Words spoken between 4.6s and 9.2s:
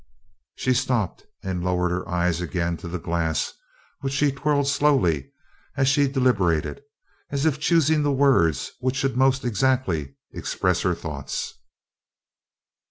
slowly as she deliberated, as if choosing the words which should